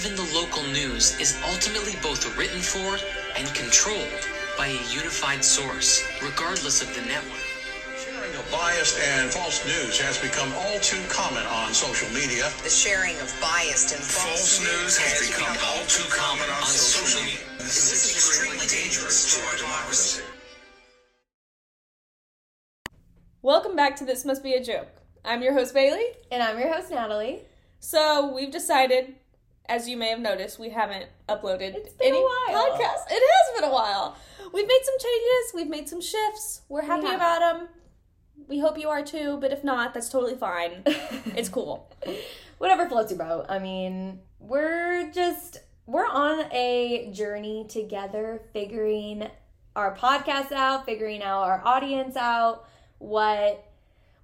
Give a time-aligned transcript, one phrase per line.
[0.00, 2.96] Even the local news is ultimately both written for
[3.36, 4.24] and controlled
[4.56, 7.44] by a unified source, regardless of the network.
[8.00, 12.48] Sharing of biased and false news has become all too common on social media.
[12.64, 17.20] The sharing of biased and false, False news has become all too common on social
[17.20, 17.44] media.
[17.58, 20.24] This is extremely dangerous to our democracy.
[23.42, 24.88] Welcome back to This Must Be a Joke.
[25.26, 26.06] I'm your host, Bailey.
[26.32, 27.42] And I'm your host, Natalie.
[27.80, 29.14] So, we've decided,
[29.70, 33.06] as you may have noticed, we haven't uploaded It's been a any podcast.
[33.08, 34.16] It has been a while.
[34.52, 36.62] We've made some changes, we've made some shifts.
[36.68, 37.14] We're happy have.
[37.14, 37.68] about them.
[38.48, 40.82] We hope you are too, but if not, that's totally fine.
[41.36, 41.88] it's cool.
[42.58, 43.46] Whatever floats your boat.
[43.48, 49.30] I mean, we're just we're on a journey together, figuring
[49.76, 53.64] our podcast out, figuring out our audience out, what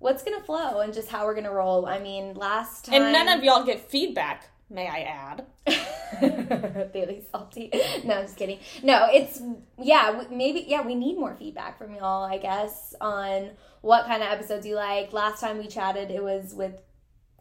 [0.01, 1.87] what's gonna flow and just how we're gonna roll.
[1.87, 5.47] I mean, last time And none of y'all get feedback, may I add.
[6.93, 7.71] Bailey salty.
[8.05, 8.59] No, I'm just kidding.
[8.83, 9.41] No, it's
[9.81, 13.51] yeah, maybe yeah, we need more feedback from y'all, I guess, on
[13.81, 15.13] what kind of episodes you like.
[15.13, 16.81] Last time we chatted, it was with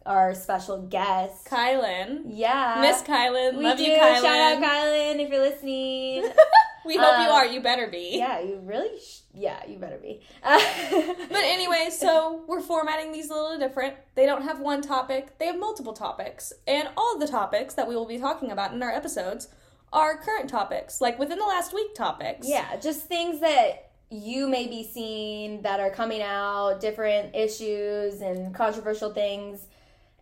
[0.04, 1.46] our special guest.
[1.46, 2.24] Kylan.
[2.28, 3.56] Yeah, Miss Kylan.
[3.58, 3.84] We Love do.
[3.84, 4.22] you, Kylan.
[4.22, 6.32] Shout out, Kylan, if you're listening.
[6.86, 7.46] we hope you Um, are.
[7.46, 8.16] You better be.
[8.18, 8.98] yeah, you really.
[9.00, 10.20] Sh- yeah, you better be.
[10.42, 13.94] But anyway, so we're formatting these a little different.
[14.14, 16.52] They don't have one topic, they have multiple topics.
[16.66, 19.48] And all of the topics that we will be talking about in our episodes
[19.92, 22.48] are current topics, like within the last week topics.
[22.48, 28.54] Yeah, just things that you may be seeing that are coming out, different issues and
[28.54, 29.66] controversial things.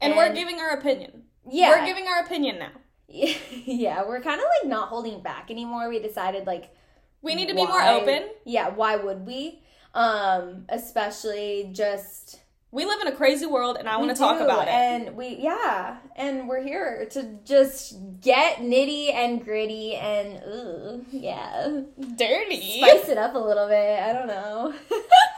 [0.01, 1.23] And, we're giving our opinion.
[1.49, 1.71] Yeah.
[1.71, 2.71] We're giving our opinion now.
[3.09, 5.89] yeah, we're kind of like not holding back anymore.
[5.89, 6.75] We decided like
[7.23, 8.25] We need to be more open.
[8.45, 9.61] Yeah, why would we?
[9.93, 12.41] Um, especially just
[12.73, 14.75] We live in a crazy world and I want to talk about it.
[14.75, 21.83] And we yeah, and we're here to just get nitty and gritty and ooh, yeah.
[22.17, 22.81] Dirty.
[22.81, 24.01] spice it up a little bit.
[24.01, 24.75] I don't know.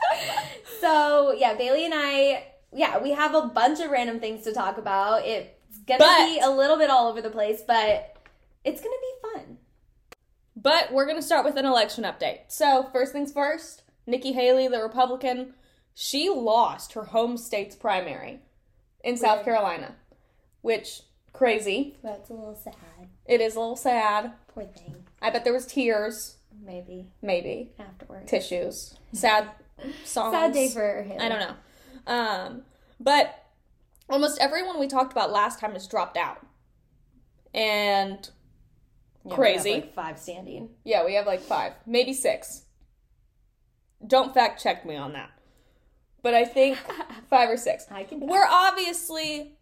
[0.81, 4.77] so yeah, Bailey and I, yeah, we have a bunch of random things to talk
[4.77, 5.25] about.
[5.25, 5.49] It's
[5.87, 8.15] gonna But- be a little bit all over the place, but
[8.63, 9.57] it's gonna be fun.
[10.55, 12.39] But we're to start with an election update.
[12.49, 15.53] So, first things first, Nikki Haley, the Republican,
[15.93, 18.41] she lost her home state's primary
[19.03, 19.95] in South Carolina,
[20.61, 21.01] which
[21.33, 21.97] crazy.
[22.03, 22.73] That's a little sad.
[23.25, 24.31] It is a little sad.
[24.47, 25.05] Poor thing.
[25.21, 28.29] I bet there was tears, Maybe maybe afterwards.
[28.29, 29.49] tissues, sad
[30.03, 30.33] songs.
[30.33, 31.21] Sad day for him.
[31.21, 31.55] I don't know.
[32.11, 32.63] Um,
[32.99, 33.43] but
[34.09, 36.45] almost everyone we talked about last time has dropped out,
[37.53, 38.27] and Yeah,
[39.23, 39.73] we have, crazy.
[39.73, 40.69] like, five standing.
[40.83, 42.65] Yeah, we have like five, maybe six.
[44.05, 45.31] Don't fact check me on that.
[46.21, 46.77] But I think
[47.29, 47.85] five or six.
[47.89, 48.19] I can.
[48.25, 49.57] We're obviously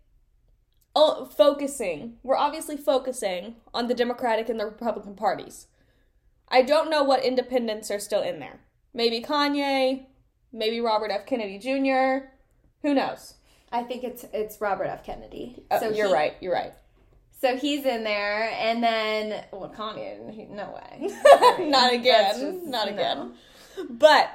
[0.95, 2.17] oh, focusing.
[2.23, 5.67] We're obviously focusing on the Democratic and the Republican parties.
[6.47, 8.61] I don't know what independents are still in there.
[8.93, 10.05] Maybe Kanye,
[10.53, 11.25] maybe Robert F.
[11.25, 12.27] Kennedy Jr.
[12.81, 13.35] Who knows?
[13.75, 15.03] I think it's it's Robert F.
[15.05, 15.63] Kennedy.
[15.69, 16.33] Oh, you're he- right.
[16.41, 16.73] You're right.
[17.41, 21.09] So he's in there, and then well, Kanye, no way.
[21.69, 22.31] Not again.
[22.39, 22.93] just- Not no.
[22.93, 23.33] again.
[23.89, 24.29] But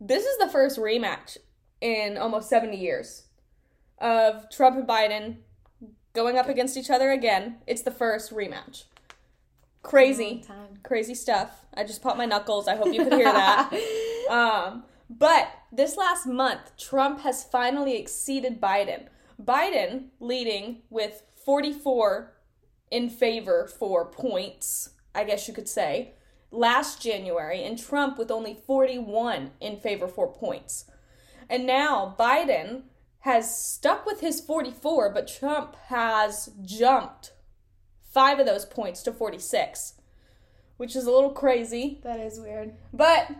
[0.00, 1.36] this is the first rematch
[1.80, 3.24] in almost 70 years
[3.98, 5.36] of Trump and Biden
[6.12, 7.56] going up against each other again.
[7.66, 8.84] It's the first rematch.
[9.82, 10.44] Crazy.
[10.84, 11.64] Crazy stuff.
[11.74, 12.68] I just popped my knuckles.
[12.68, 13.70] I hope you could hear that.
[14.30, 19.06] Um, but this last month, Trump has finally exceeded Biden.
[19.42, 22.32] Biden leading with 44
[22.90, 26.14] in favor for points, I guess you could say,
[26.50, 30.86] last January, and Trump with only 41 in favor for points.
[31.48, 32.82] And now Biden
[33.20, 37.32] has stuck with his 44, but Trump has jumped
[38.02, 39.94] five of those points to 46,
[40.76, 42.00] which is a little crazy.
[42.02, 42.74] That is weird.
[42.92, 43.30] But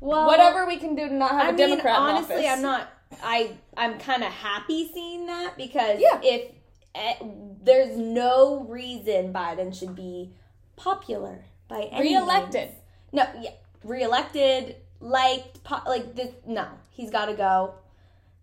[0.00, 2.48] Well, whatever we can do to not have I a mean, Democrat honestly, office.
[2.50, 2.88] I'm not.
[3.22, 6.20] I I'm kind of happy seeing that because Yeah.
[6.22, 6.52] if
[6.94, 7.14] eh,
[7.62, 10.32] there's no reason Biden should be
[10.76, 12.68] popular by any Reelected.
[12.70, 12.74] means.
[13.12, 13.50] No, yeah,
[13.84, 14.76] reelected.
[15.00, 16.32] Like, po- like this.
[16.46, 17.74] No, he's got to go.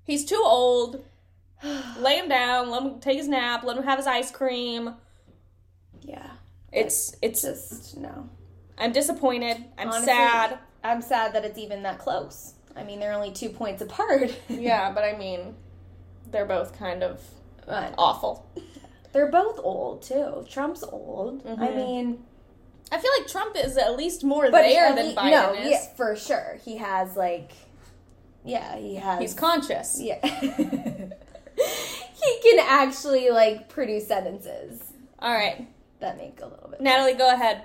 [0.03, 1.03] He's too old.
[2.00, 2.69] Lay him down.
[2.69, 3.63] Let him take his nap.
[3.63, 4.95] Let him have his ice cream.
[6.01, 6.30] Yeah,
[6.71, 7.42] It's it's.
[7.42, 8.30] just no.
[8.77, 9.65] I'm disappointed.
[9.77, 10.60] I'm Honestly, sad.
[10.88, 12.54] I'm sad that it's even that close.
[12.75, 14.38] I mean, they're only two points apart.
[14.50, 15.56] Yeah, but I mean,
[16.31, 17.22] they're both kind of
[17.66, 18.50] But awful.
[19.13, 20.45] they're both old too.
[20.50, 21.42] Trump's old.
[21.45, 21.75] I Mhm.
[21.75, 22.24] mean,
[22.92, 25.69] I feel like Trump is at least more there than Biden no, is.
[25.72, 26.57] yeah, for sure.
[26.63, 27.51] He has like,
[28.45, 29.19] yeah, he has.
[29.19, 30.00] He's conscious.
[30.00, 30.25] Yeah.
[31.57, 34.81] he can actually like produce sentences
[35.19, 35.68] All right,
[36.00, 36.80] that make a little bit.
[36.81, 37.63] Natalie, go ahead.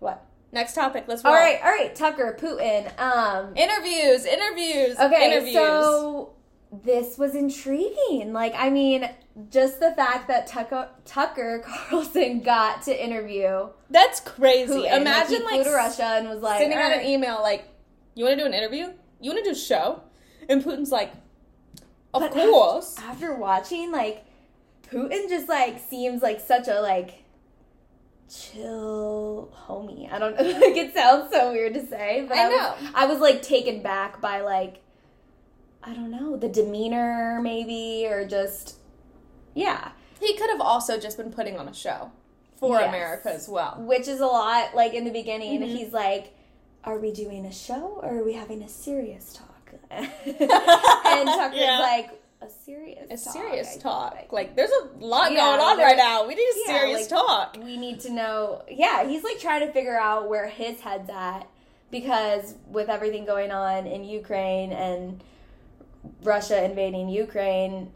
[0.00, 0.24] What?
[0.52, 1.04] Next topic.
[1.08, 1.32] Let's roll.
[1.32, 1.94] All right, all right.
[1.94, 2.98] Tucker, Putin.
[3.00, 3.56] Um.
[3.56, 4.98] Interviews, interviews.
[4.98, 5.54] Okay, interviews.
[5.54, 6.34] so
[6.84, 8.34] this was intriguing.
[8.34, 9.08] Like, I mean,
[9.50, 14.72] just the fact that Tucker Tucker Carlson got to interview that's crazy.
[14.72, 15.00] Putin.
[15.00, 17.64] Imagine he like, flew to Russia and was like, sending "All out an email like,
[18.14, 18.92] "You want to do an interview?
[19.20, 20.02] You want to do a show?"
[20.48, 21.12] And Putin's like,
[22.12, 24.24] "Of But course." after watching like
[24.82, 27.21] Putin just like seems like such a like
[28.32, 30.10] chill homie.
[30.12, 30.42] I don't know.
[30.60, 32.90] Like it sounds so weird to say, but I I, was, know.
[32.94, 34.80] I was like taken back by like
[35.82, 38.76] I don't know the demeanor maybe or just
[39.54, 42.10] yeah, He could have also just been putting on a show
[42.56, 42.88] for Yes.
[42.88, 43.76] America as well.
[43.80, 44.74] which is a lot.
[44.74, 45.66] Like in the beginning, Mhm.
[45.66, 46.32] he's like,
[46.84, 49.48] "Are we doing a show or are we having a serious talk?"
[49.90, 51.78] and Tucker's Yeah.
[51.80, 54.16] like, "A serious, A talk, serious I talk.
[54.18, 56.26] think." Like, there's a lot Yeah, going on right now.
[56.26, 57.56] We need a yeah, serious like- talk.
[57.62, 61.46] we need to know yeah he's like trying to figure out where his head's at
[61.90, 65.22] because with everything going on in ukraine and
[66.24, 67.90] russia invading ukraine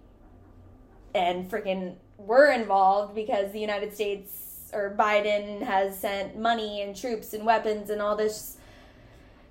[1.15, 7.33] and freaking we're involved because the united states or biden has sent money and troops
[7.33, 8.59] and weapons and all this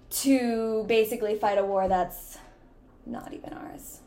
[0.10, 2.38] to basically fight a war that's
[3.06, 4.02] not even ours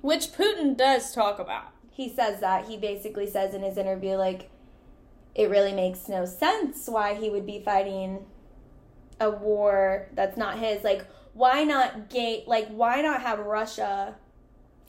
[0.00, 1.72] Which Putin does talk about.
[1.90, 4.50] he says that he basically says in his interview like
[5.34, 8.24] it really makes no sense why he would be fighting
[9.20, 11.04] a war that's not his like
[11.34, 14.14] why not gate like why not have russia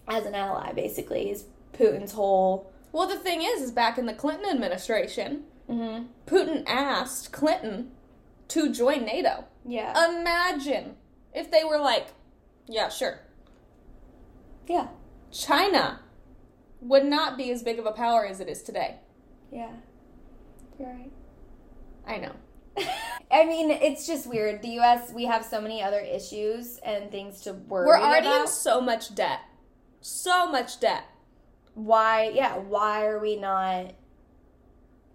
[0.08, 1.44] as an ally basically is
[1.74, 6.08] putin's whole Well, the thing is, is back in the Clinton administration, mm-hmm.
[6.26, 7.92] Putin asked Clinton
[8.50, 9.46] to join NATO.
[9.66, 10.96] yeah Imagine
[11.34, 12.08] if they were like,
[12.68, 13.20] yeah, sure.
[14.68, 14.88] yeah
[15.32, 16.00] China
[16.82, 18.98] would not be as big of a power as it is today.
[19.52, 19.72] yeah
[20.80, 21.12] you're right
[22.08, 22.32] I know.
[23.32, 24.62] I mean, it's just weird.
[24.64, 25.14] The U.S.
[25.14, 28.00] we have so many other issues and things to worry about.
[28.00, 28.42] We're already about.
[28.42, 29.42] in so much debt.
[30.02, 31.04] So much debt.
[31.74, 33.94] why yeah why are we not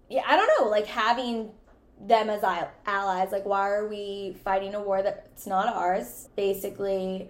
[0.09, 1.51] yeah i don't know like having
[2.01, 2.43] them as
[2.85, 7.29] allies like why are we fighting a war that's not ours basically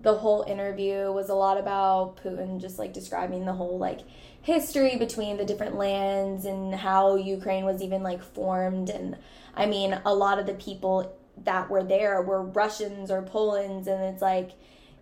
[0.00, 4.00] the whole interview was a lot about putin just like describing the whole like
[4.42, 9.16] history between the different lands and how ukraine was even like formed and
[9.56, 11.12] i mean a lot of the people
[11.44, 14.52] that were there were russians or polands and it's like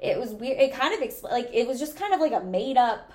[0.01, 2.41] it was weird it kind of expl- like it was just kind of like a
[2.45, 3.13] made up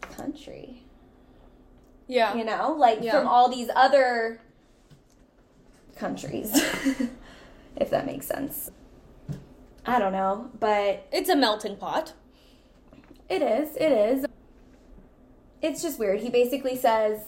[0.00, 0.82] country
[2.06, 2.34] Yeah.
[2.34, 3.12] you know like Yeah.
[3.18, 4.40] from all these other
[5.96, 6.52] countries
[7.76, 8.70] if that makes sense
[9.86, 12.12] i don't know but It's a melting pot.
[13.28, 14.26] it is it is
[15.62, 17.20] it's just weird he basically says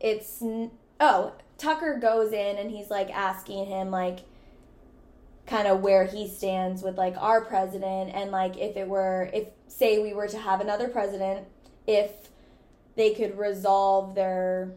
[0.00, 4.20] it's n- oh tucker goes in and he's like asking him like
[5.46, 9.48] kind of where he stands with like our president and like if it were if
[9.68, 11.46] say we were to have another president
[11.86, 12.10] if
[12.96, 14.72] they could resolve their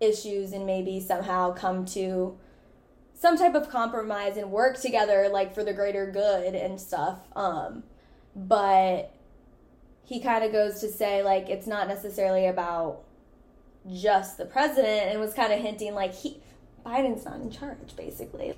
[0.00, 2.36] issues and maybe somehow come to
[3.18, 7.82] some type of compromise and work together like for the greater good and stuff um
[8.34, 9.12] but
[10.04, 13.00] he kind of goes to say like it's not necessarily about
[13.92, 16.38] just the president and was kind of hinting like he
[16.84, 18.54] Biden's not in charge basically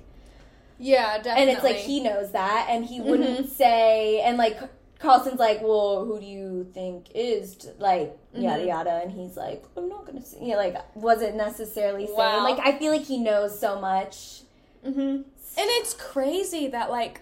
[0.77, 1.41] Yeah, definitely.
[1.41, 4.57] and it's like he knows that and he wouldn't say and like
[4.99, 8.67] Carlson's like well who do you think is t-" like yada Mhm.
[8.67, 12.43] yada and he's like I'm not gonna say you know, like wasn't necessarily saying Wow.
[12.43, 14.41] like I feel like he knows so much
[14.85, 14.99] Mm-hmm.
[14.99, 15.25] And
[15.57, 17.21] it's crazy that like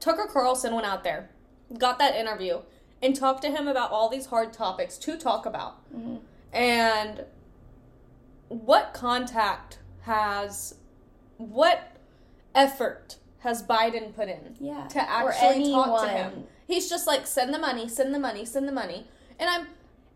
[0.00, 1.30] Tucker Carlson went out there,
[1.78, 2.60] got that interview,
[3.02, 5.78] and talked to him about all these hard topics to talk about.
[5.94, 6.16] Mm-hmm.
[6.52, 7.24] And
[8.48, 10.74] what contact has,
[11.38, 11.96] what
[12.54, 14.86] effort has Biden put in Yeah.
[14.88, 16.44] to actually talk to him?
[16.66, 19.06] He's just like, send the money, send the money, send the money.
[19.38, 19.66] And I'm,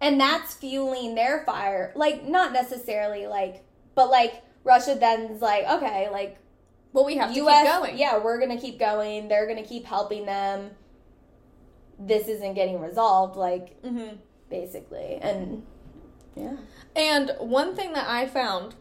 [0.00, 6.08] and that's fueling their fire like not necessarily like but like Russia then's like okay
[6.10, 6.36] like
[6.96, 7.98] well, we have to US, keep going.
[7.98, 9.28] Yeah, we're gonna keep going.
[9.28, 10.70] They're gonna keep helping them.
[11.98, 14.14] This isn't getting resolved, like hmm
[14.48, 15.62] basically, and
[16.34, 16.56] yeah,
[16.94, 18.76] And one thing that I found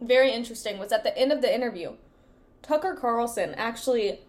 [0.00, 1.96] very interesting was at the end of the interview,
[2.62, 4.20] Tucker Carlson actually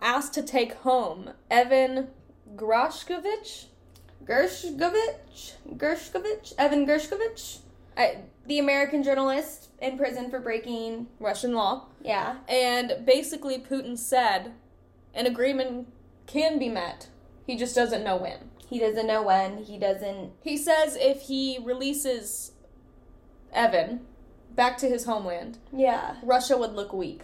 [0.00, 2.08] asked to take home Evan
[2.54, 3.66] Groshkovich.
[4.24, 7.58] Gershkovich, Gershkovich, Evan Gershkovich,
[8.46, 11.08] The American journalist in prison for breaking.
[11.18, 11.86] Russian law.
[12.02, 14.52] Yeah, And basically, Putin said
[15.14, 15.88] an agreement
[16.26, 17.08] can be met
[17.46, 18.50] He just doesn't know when.
[18.68, 19.58] He doesn't know when.
[19.64, 20.32] He doesn't.
[20.42, 22.52] He says if he releases
[23.52, 24.00] Evan
[24.54, 27.22] back to his homeland, Yeah, Russia would look weak.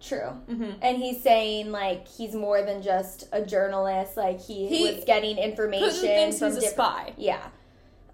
[0.00, 0.32] true.
[0.48, 0.72] Mm-hmm.
[0.82, 4.16] And he's saying like he's more than just a journalist.
[4.16, 7.12] Like he, He- was getting information Putin thinks from he's a spy.
[7.16, 7.48] Yeah.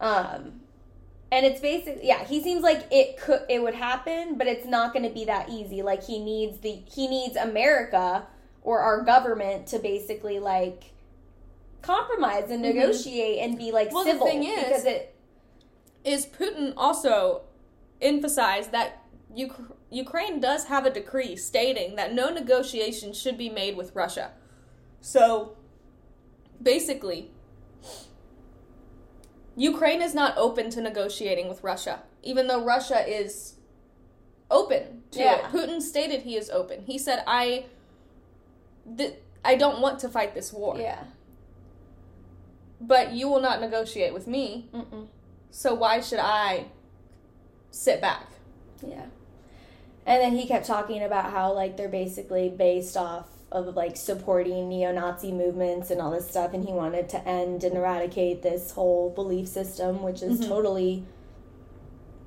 [0.01, 0.61] Um
[1.33, 4.93] and it's basically yeah, he seems like it could it would happen, but it's not
[4.93, 5.83] going to be that easy.
[5.83, 8.27] Like he needs the he needs America
[8.63, 10.93] or our government to basically like
[11.83, 13.95] compromise and negotiate and be like Mm-hmm.
[13.95, 15.15] Well, the thing is- because it
[16.05, 17.43] Is Putin also
[18.03, 19.03] emphasized that
[19.39, 24.33] Uk- Ukraine does have a decree stating that no negotiation should be made with Russia.
[25.01, 25.57] So
[26.63, 27.31] basically,
[29.61, 33.57] Ukraine is not open to negotiating with Russia, even though Russia is
[34.51, 35.35] open to Yeah.
[35.35, 35.45] it.
[35.53, 36.83] Putin stated he is open.
[36.87, 37.67] He said, "I,
[38.97, 41.05] th- I don't want to fight this war, yeah.
[42.81, 44.69] but you will not negotiate with me.
[44.73, 45.09] Mm-mm.
[45.51, 46.67] So why should I
[47.71, 48.29] sit back?"
[48.87, 49.07] Yeah.
[50.07, 54.69] And then he kept talking about how like they're basically based off of like supporting
[54.69, 59.11] neo-Nazi movements and all this stuff and he wanted to end and eradicate this whole
[59.11, 61.05] belief system which is totally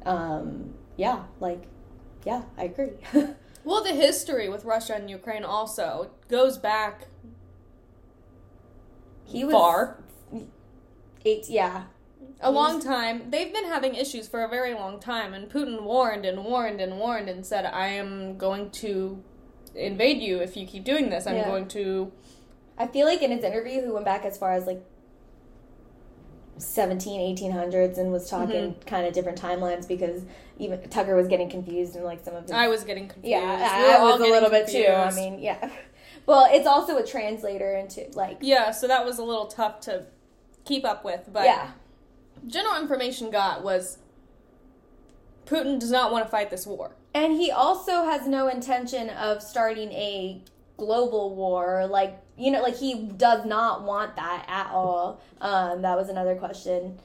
[0.06, 1.63] um yeah, like
[2.25, 2.92] yeah, I agree.
[3.65, 7.08] Well, the history with Russia and Ukraine also goes back
[9.24, 10.03] he was far,
[11.24, 11.84] eight yeah.
[12.42, 13.30] a long time.
[13.30, 17.00] They've been having issues for a very long time, and Putin warned and warned and
[17.00, 19.24] warned and said, "I am going to
[19.75, 21.27] invade you if you keep doing this.
[21.27, 21.48] I'm Yeah.
[21.48, 22.12] going to."
[22.77, 24.84] I feel like in his interview he went back as far as like
[26.58, 28.82] 17 1800s and was talking mm-hmm.
[28.82, 30.24] kind of different timelines because
[30.60, 33.32] even Tucker was getting confused and like some of his I was getting confused.
[33.32, 34.88] Yeah, We I was a little bit too.
[34.88, 35.70] I mean, yeah.
[36.25, 38.72] Well, it's also a translator into like yeah.
[38.72, 40.06] So that was a little tough to
[40.63, 41.72] keep up with, but yeah,
[42.48, 43.98] general information got was
[45.46, 46.96] Putin does not want to fight this war.
[47.13, 50.41] And he also has no intention of starting a
[50.77, 51.88] global war.
[51.88, 55.22] Like you know, like he does not want that at all.
[55.41, 57.00] Um, that was another question.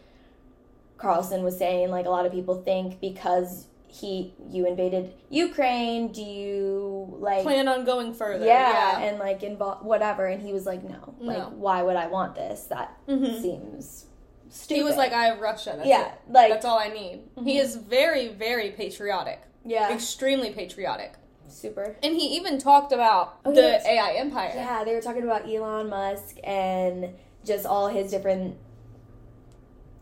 [0.96, 6.22] Carlson was saying like a lot of people think because he you invaded Ukraine, do
[6.22, 8.44] you like Plan on going further.
[8.44, 11.44] yeah, and like involve whatever and he was like no like No.
[11.46, 11.58] Mm-hmm.
[11.60, 14.04] why would i want this that seems
[14.50, 15.74] stupid He was like, I have Russia.
[15.76, 16.14] That's yeah it.
[16.28, 16.52] like Mm-hmm.
[16.54, 17.22] That's all I need.
[17.44, 19.40] He is very, very patriotic.
[19.64, 21.14] yeah Extremely patriotic.
[21.48, 23.80] super And he even talked about Oh, the.
[23.86, 24.52] AI empire.
[24.54, 27.14] yeah they were talking about elon musk and
[27.44, 28.56] just all his different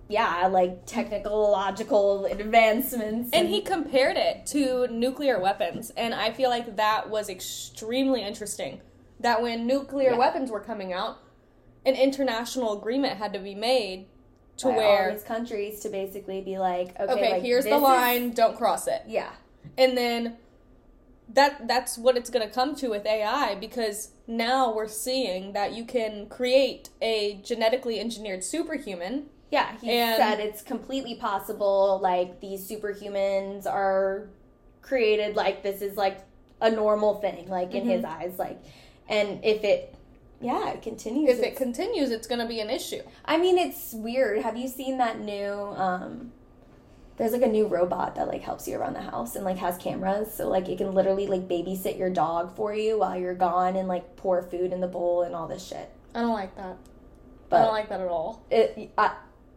[0.09, 5.91] yeah like technological advancements And he compared it to nuclear weapons.
[5.97, 8.81] And I feel like that was extremely interesting.
[9.21, 10.19] That when nuclear Yeah.
[10.19, 11.19] weapons were coming out,
[11.85, 14.07] an international agreement had to be made
[14.59, 17.77] to by all where, these countries to basically be like okay, okay, like, here's the
[17.77, 19.03] is- line, don't cross it.
[19.07, 19.31] yeah
[19.77, 20.37] And then
[21.33, 25.73] that that's what it's going to come to with AI because now we're seeing that
[25.73, 29.27] you can create a genetically engineered superhuman.
[29.51, 31.99] Yeah, he And- said it's completely possible.
[32.01, 34.29] Like these superhumans are
[34.83, 36.21] created like this is like
[36.61, 37.91] a normal thing, like in Mm-hmm.
[37.91, 38.39] his eyes.
[38.39, 38.61] Like,
[39.09, 39.96] and if it,
[40.41, 41.39] yeah, it continues.
[41.39, 43.03] If it continues, it's going to be an issue.
[43.25, 44.43] I mean, it's weird.
[44.43, 45.53] Have you seen that new?
[45.77, 46.33] um
[47.17, 49.79] There's like a new robot that like helps you around the house and like has
[49.79, 53.77] cameras, so like it can literally like babysit your dog for you while you're gone
[53.77, 55.91] and like pour food in the bowl and all this shit.
[56.15, 56.77] I don't like that.
[57.53, 58.45] I don't like that at all.
[58.51, 59.15] it, I,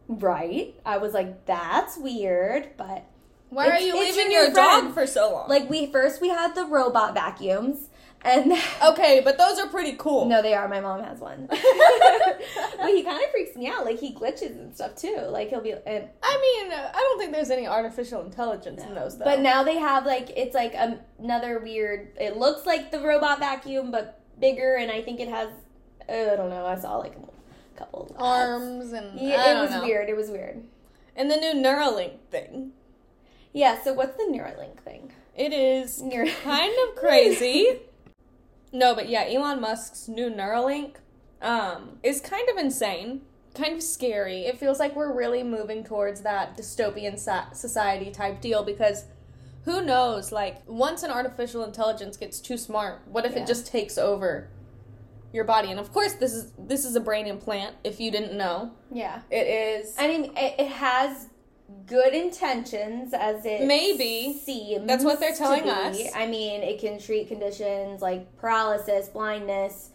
[0.07, 0.75] right?
[0.85, 3.03] I was like, that's weird, but
[3.49, 5.49] Why It's- are you leaving your your, dog for so long?
[5.49, 7.89] like we first we had the robot vacuums
[8.23, 8.51] and
[8.85, 10.25] okay, but those are pretty cool.
[10.25, 13.99] no they are my mom has one but he kind of freaks me out like
[13.99, 17.49] he glitches and stuff too like he'll be and, I mean, I don't think there's
[17.49, 19.25] any artificial intelligence in those though.
[19.25, 23.39] but now they have like it's like um, another weird it looks like the robot
[23.39, 25.49] vacuum but bigger and i think it has
[26.07, 29.81] i don't know i saw like a couple arms and yeah, it was know.
[29.83, 30.63] weird it was weird
[31.15, 32.71] And the new Neuralink thing.
[33.53, 37.79] yeah so what's the neuralink thing It is Neura- kind of crazy.
[38.71, 40.95] No, but yeah, Elon Musk's new Neuralink
[41.41, 43.21] um, is kind of insane,
[43.55, 44.45] kind of scary.
[44.45, 49.05] It feels like we're really moving towards that dystopian sa- society type deal because
[49.65, 50.31] who knows?
[50.31, 53.43] Like, once an artificial intelligence gets too smart, what if Yeah.
[53.43, 54.47] it just takes over
[55.33, 55.69] your body?
[55.69, 57.75] And of course, this is this is a brain implant.
[57.83, 59.95] If you didn't know, yeah it is.
[59.97, 61.27] i mean it, it has
[61.85, 64.39] good intentions as it Maybe.
[64.43, 65.99] seems That's what they're telling us.
[66.15, 69.89] I mean, it can treat conditions like paralysis, blindness,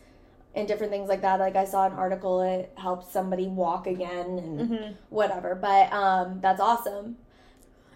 [0.54, 1.40] and different things like that.
[1.40, 4.92] Like I saw an article, it helps somebody walk again and Mm-hmm.
[5.10, 5.54] whatever.
[5.54, 7.16] But um, that's awesome.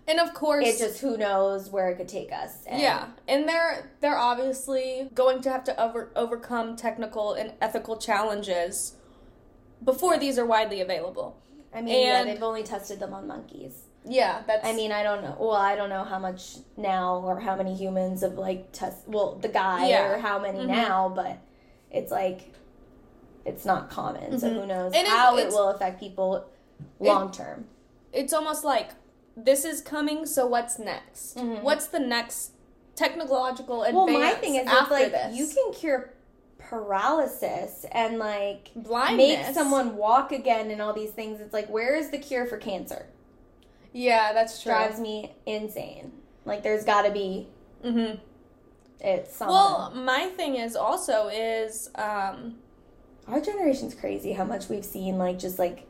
[0.08, 2.64] And of course, It just who knows where it could take us.
[2.66, 7.96] And Yeah, and they're they're obviously going to have to over, overcome technical and ethical
[7.98, 8.94] challenges
[9.84, 11.36] before these are widely available.
[11.78, 13.74] I mean, yeah, they've only tested them on monkeys.
[14.04, 14.66] Yeah, that's.
[14.66, 15.36] I mean, I don't know.
[15.38, 18.98] Well, I don't know how much now or how many humans have like test.
[19.06, 20.10] Well, the guy Yeah.
[20.12, 20.66] or how many Mhm.
[20.68, 21.38] now, but
[21.90, 22.52] it's like
[23.44, 24.38] it's not common.
[24.38, 24.54] So Mhm.
[24.60, 26.44] who knows And how it will affect people
[27.00, 27.66] long term.
[28.12, 28.90] it's almost like
[29.36, 30.26] this is coming.
[30.26, 31.36] So what's next?
[31.36, 31.62] Mhm.
[31.62, 32.52] What's the next
[32.96, 35.36] technological advance Well, my thing is, after like this?
[35.36, 36.10] you can cure
[36.68, 41.40] paralysis and like blindness make someone walk again and all these things.
[41.40, 43.06] It's like, where is the cure for cancer?
[43.92, 44.72] Yeah, that's true.
[44.72, 46.12] Drives me insane.
[46.44, 47.48] Like, there's got to be
[47.84, 48.16] Mm-hmm.
[49.00, 49.54] it's something.
[49.54, 52.56] Well, my thing is also is um
[53.28, 55.86] our generation's crazy how much we've seen like just like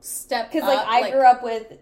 [0.00, 1.72] step because like I grew up with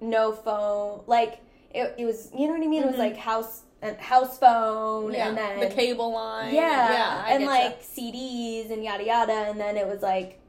[0.00, 1.02] no phone.
[1.06, 1.40] Like
[1.74, 2.82] it, it was, you know what I mean?
[2.82, 2.98] It was Mhm.
[2.98, 6.54] like house and house phone, yeah, and then the cable line.
[6.54, 10.40] yeah, yeah, and like CDs and yada yada, and then it was like,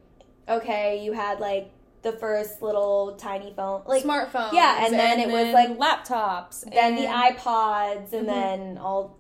[0.48, 1.70] okay, you had like
[2.02, 4.54] the first little tiny phone, like smartphone.
[4.54, 6.64] yeah, and then it was, like, laptops.
[6.72, 8.28] then the iPods, and Mhm.
[8.28, 9.18] then all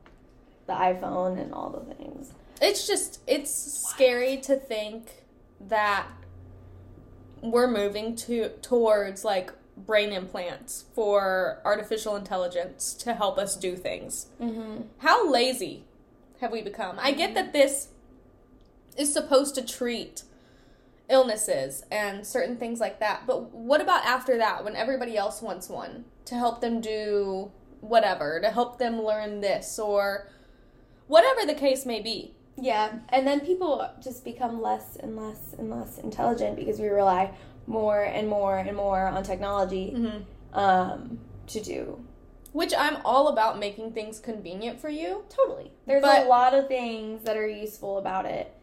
[0.67, 2.31] the iPhone and all the things.
[2.61, 3.51] It's just it's
[3.89, 5.25] scary to think
[5.59, 6.07] that
[7.41, 14.27] we're moving to towards like brain implants for artificial intelligence to help us do things.
[14.41, 14.83] Mm-hmm.
[14.99, 15.83] How lazy
[16.41, 16.97] have we become?
[16.99, 17.89] I get that this
[18.97, 20.23] is supposed to treat
[21.09, 25.69] illnesses and certain things like that, but what about after that when everybody else wants
[25.69, 27.51] one to help them do
[27.81, 30.29] whatever, to help them learn this or
[31.07, 32.33] whatever the case may be?
[32.57, 37.33] Yeah, and then people just become less and less and less intelligent because we rely
[37.67, 40.57] more and more and more on technology Mm-hmm.
[40.57, 42.03] um, to do.
[42.53, 45.25] Which I'm all about making things convenient for you.
[45.29, 45.71] Totally.
[45.85, 48.53] There's a lot of things that are useful about it.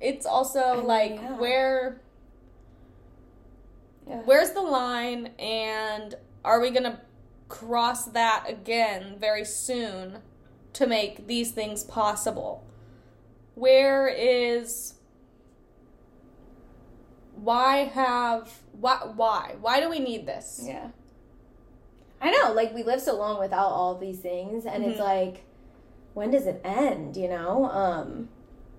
[0.00, 1.36] It's also like yeah.
[1.36, 2.00] where
[4.08, 4.20] Yeah.
[4.24, 6.14] where's the line and
[6.44, 7.00] are we going to
[7.48, 10.18] cross that again very soon
[10.74, 12.64] to make these things possible?
[13.54, 14.94] Where is
[17.36, 20.62] why have why why why do we need this?
[20.64, 20.88] Yeah.
[22.20, 25.04] I know, like we live so long without all these things and it's Mhm.
[25.04, 25.44] like
[26.14, 27.66] when does it end, you know?
[27.70, 28.28] Um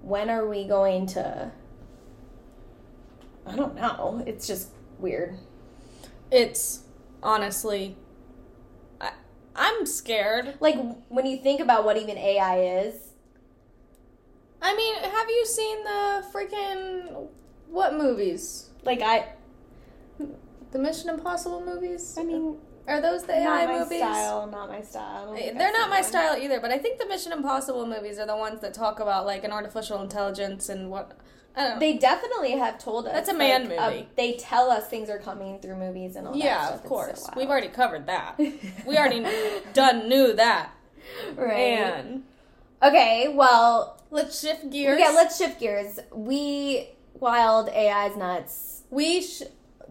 [0.02, 1.52] when are we going to
[3.46, 4.24] I don't know.
[4.26, 5.38] It's just weird.
[6.32, 6.84] It's
[7.22, 7.96] honestly
[9.02, 9.12] I,
[9.56, 10.56] I'm scared.
[10.60, 10.78] Like
[11.10, 12.96] when you think about what even AI is,
[14.62, 17.28] I mean, have you seen the freaking
[17.76, 18.70] what movies?
[18.84, 19.28] like I
[20.72, 22.16] The Mission Impossible movies?
[22.18, 22.58] I mean,
[22.88, 23.98] Are those the not AI my movies?
[24.00, 25.24] style, not my style.
[25.24, 26.04] I don't think They're not my one.
[26.04, 29.26] style either, but I think the Mission Impossible movies are the ones that talk about
[29.26, 31.18] like an artificial intelligence and what
[31.58, 31.80] I don't know.
[31.80, 33.14] They definitely have told us.
[33.14, 34.08] That's a man like, uh, movie.
[34.18, 36.44] they tell us things are coming through movies and all that.
[36.44, 37.24] yeah, of course.
[37.24, 38.38] so We've already covered that.
[38.86, 39.26] we already
[39.74, 40.72] done knew that.
[41.36, 41.56] right.
[41.58, 42.24] And
[42.84, 45.00] Okay, well, let's shift gears.
[45.00, 45.98] yeah, let's shift gears.
[46.14, 48.84] We wild AI's nuts.
[48.90, 49.44] we sh-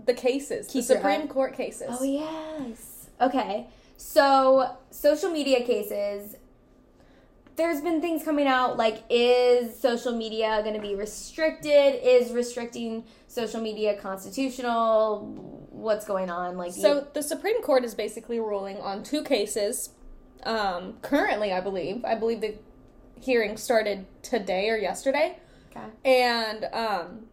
[0.06, 1.88] the cases, Keep the Supreme Court cases.
[2.00, 3.08] Oh yes.
[3.20, 6.36] Okay, so social media cases.
[7.56, 12.00] There's been things coming out like, is social media going to be restricted?
[12.02, 15.20] Is restricting social media constitutional?
[15.70, 16.56] What's going on?
[16.56, 19.90] Like, So the Supreme Court is basically ruling on two cases.
[20.42, 22.04] Um, currently, I believe.
[22.04, 22.56] I believe the
[23.20, 25.38] hearing started today or yesterday.
[25.76, 25.86] Okay.
[26.04, 27.26] And um,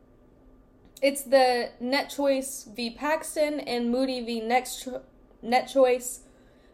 [1.01, 2.89] it's the Net Choice v.
[2.91, 4.39] Paxton and Moody v.
[4.41, 5.01] Next Cho-
[5.41, 6.21] Net Choice.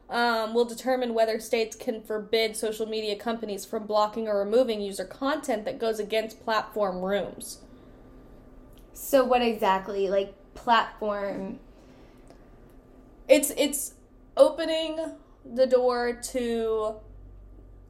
[0.09, 5.03] Um, will determine whether states can forbid social media companies from blocking or removing user
[5.03, 7.57] content that goes against platform rooms.
[8.93, 10.07] so what exactly?
[10.07, 11.59] Like platform?
[13.27, 13.95] it's it's
[14.37, 14.97] opening
[15.45, 16.95] the door to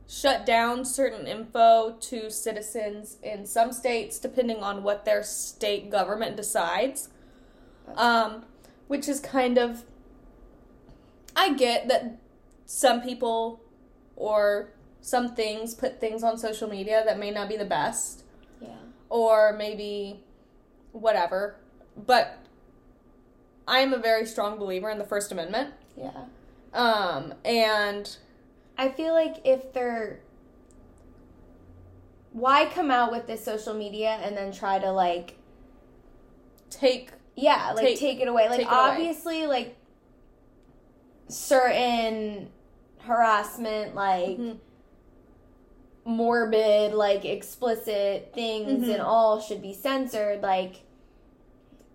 [0.07, 6.37] shut down certain info to citizens in some states depending on what their state government
[6.37, 7.09] decides
[7.95, 8.43] um,
[8.87, 9.83] which is kind of
[11.35, 12.17] i get that
[12.65, 13.61] some people
[14.15, 14.69] or
[15.01, 18.23] some things put things on social media that may not be the best
[18.61, 18.69] Yeah.
[19.09, 20.21] or maybe
[20.93, 21.57] whatever
[21.97, 22.37] but
[23.67, 26.25] i am a very strong believer in the first amendment Yeah.
[26.73, 28.17] um, and
[28.77, 30.19] I feel like if they're
[32.33, 35.37] why come out with this social media and then try to like
[36.69, 38.71] Take yeah like Take- take, it away like it away.
[38.73, 39.75] obviously like
[41.29, 42.49] certain
[42.99, 44.57] harassment like Mhm.
[46.05, 48.93] morbid like explicit things Mhm.
[48.93, 50.81] and all should be censored like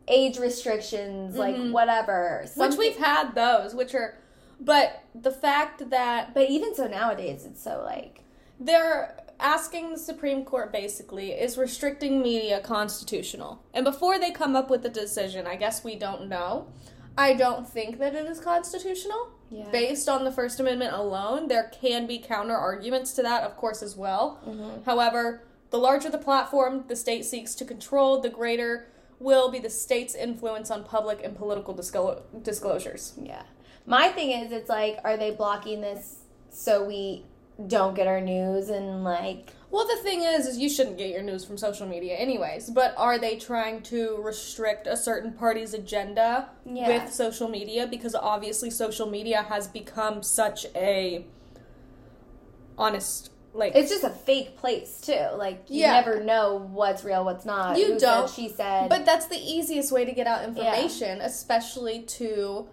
[0.08, 1.72] age restrictions like Mhm.
[1.72, 4.16] whatever which we've had those, which are,
[4.64, 8.22] but the fact that but even so nowadays it's so like
[8.58, 14.70] they're asking the Supreme Court basically is restricting media constitutional, and before they come up
[14.70, 16.68] with a decision, I guess we don't know.
[17.18, 19.30] I don't think that it is constitutional.
[19.50, 19.68] Yeah.
[19.70, 23.82] Based on the First Amendment alone, there can be counter arguments to that, of course,
[23.82, 24.40] as well.
[24.46, 24.84] Mm-hmm.
[24.84, 28.86] However, the larger the platform the state seeks to control, the greater
[29.18, 33.12] will be the state's influence on public and political disclo- disclosures.
[33.20, 33.42] Yeah.
[33.86, 37.24] My thing is, it's like, are they blocking this so we
[37.66, 41.22] don't get our news and like, Well, the thing is, is you shouldn't get your
[41.22, 42.70] news from social media, anyways.
[42.70, 46.88] But are they trying to restrict a certain party's agenda Yeah.
[46.88, 47.86] with social media?
[47.86, 51.24] Because obviously, social media has become such a
[52.78, 55.26] honest, like it's just a fake place too.
[55.36, 55.92] Like, you Yeah.
[55.92, 57.78] never know what's real, what's not.
[57.78, 58.28] You Who don't.
[58.28, 58.88] Said, she said.
[58.88, 62.68] But that's the easiest way to get out information, especially to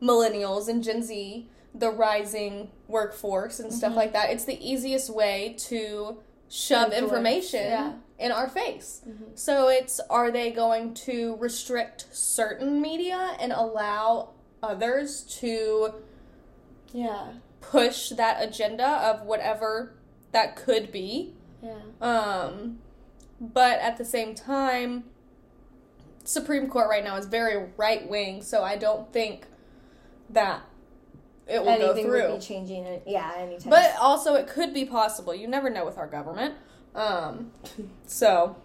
[0.00, 4.30] millennials and Gen Z, the rising workforce and stuff like that.
[4.30, 7.92] It's the easiest way to shove Influence, information yeah.
[8.18, 9.02] in our face.
[9.34, 14.30] So it's are they going to restrict certain media and allow
[14.62, 15.94] others to
[16.92, 17.32] yeah.
[17.60, 19.94] push that agenda of whatever
[20.32, 21.34] that could be?
[21.62, 21.78] Yeah.
[22.00, 22.78] Um,
[23.40, 25.04] but at the same time,
[26.24, 29.46] Supreme Court right now is very right wing, so I don't think
[30.30, 30.62] that
[31.46, 32.30] it will Anything go through.
[32.32, 33.02] would be changing it.
[33.06, 33.70] Yeah, anytime.
[33.70, 35.34] But also, it could be possible.
[35.34, 36.54] You never know with our government.
[36.94, 37.50] Um,
[38.06, 38.56] so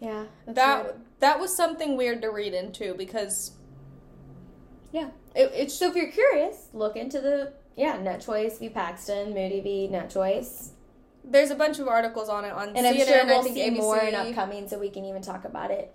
[0.00, 0.24] yeah.
[0.46, 0.96] That weird.
[1.20, 3.52] that was something weird to read into because
[4.92, 5.08] Yeah.
[5.34, 8.68] it, it's So if you're curious, look into the, yeah, Net Choice v.
[8.68, 9.88] Paxton, Moody v.
[9.88, 10.72] Net Choice.
[11.24, 13.00] there's a bunch of articles on it on And CNN.
[13.00, 15.70] I'm sure we'll think see ABC, more in upcoming so we can even talk about
[15.70, 15.92] it.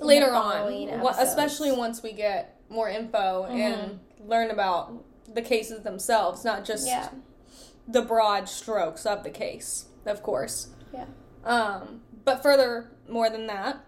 [0.00, 0.72] later on,
[1.18, 7.08] especially once we get more info and learn about the cases themselves, not just Yeah.
[7.86, 10.68] the broad strokes of the case, of course.
[10.92, 11.06] Yeah.
[11.44, 13.80] Um, but further more than that,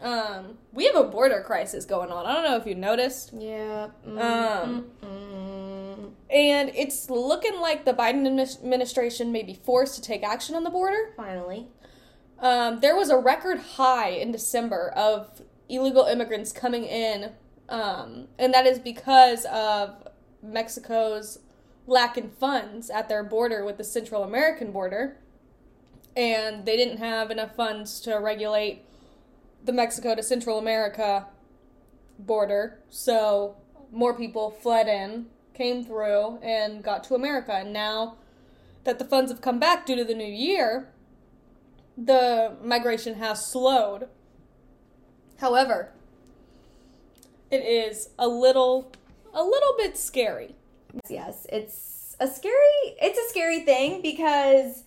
[0.00, 2.26] um, we have a border crisis going on.
[2.26, 3.32] I don't know if you noticed.
[3.36, 3.88] Yeah.
[4.06, 6.12] Um, mm.
[6.30, 10.70] and it's looking like the Biden administration may be forced to take action on the
[10.70, 11.12] border.
[11.16, 11.68] Finally.
[12.38, 17.32] Um, there was a record high in December of illegal immigrants coming in,
[17.70, 20.08] um, and that is because of
[20.42, 21.38] Mexico's
[21.86, 25.16] lack in funds at their border with the Central American border,
[26.16, 28.82] and they didn't have enough funds to regulate
[29.64, 31.26] the Mexico to Central America
[32.18, 33.56] border, so
[33.92, 38.16] more people fled in, came through, and got to America, and now
[38.84, 40.88] that the funds have come back due to the new year,
[41.96, 44.08] the migration has slowed.
[45.38, 45.92] However,
[47.50, 48.92] it is a little
[49.32, 50.54] a little bit scary.
[51.08, 54.84] Yes, it's a scary it's a scary thing because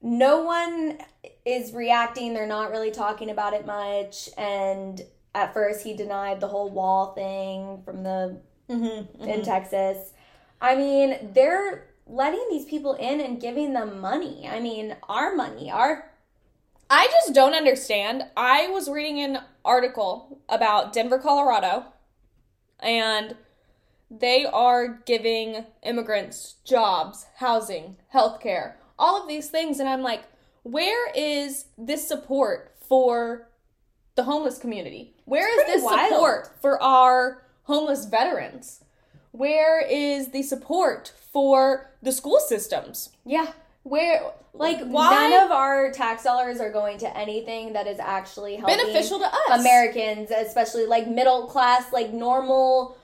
[0.00, 0.98] no one
[1.44, 2.34] is reacting.
[2.34, 5.02] They're not really talking about it much and
[5.34, 10.12] at first he denied the whole wall thing from the Mm-hmm, in Texas.
[10.60, 14.48] I mean, they're letting these people in and giving them money.
[14.48, 16.10] I mean, our money, our
[16.90, 18.24] I just don't understand.
[18.36, 19.38] I was reading an
[19.68, 21.84] article about Denver, Colorado,
[22.80, 23.36] and
[24.10, 29.78] they are giving immigrants jobs, housing, healthcare, all of these things.
[29.78, 30.22] And I'm like,
[30.62, 33.48] where is this support for
[34.14, 35.14] the homeless community?
[35.26, 36.08] Where is this wild.
[36.08, 38.82] support for our homeless veterans?
[39.32, 43.10] Where is the support for the school systems?
[43.24, 43.52] yeah.
[43.82, 45.10] Where, Like why?
[45.10, 49.26] none of our tax dollars are going to anything that is actually helping beneficial to
[49.26, 49.60] us.
[49.60, 52.96] Americans, especially like middle class, like normal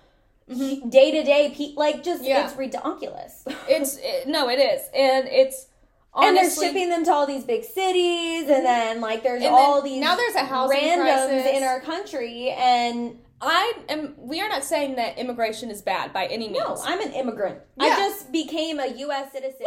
[0.48, 2.22] day to day, like just.
[2.24, 2.44] Yeah.
[2.46, 3.44] it's ridiculous.
[3.68, 5.68] It's it, no, it is, and it's
[6.14, 10.00] and they're shipping them to all these big cities, and then like there's all these
[10.00, 11.56] now there's a housing randoms crisis.
[11.56, 14.14] in our country, and I am.
[14.18, 16.58] We are not saying that immigration is bad by any means.
[16.58, 17.58] no, I'm an immigrant.
[17.80, 19.32] I just became a U.S.
[19.32, 19.66] citizen.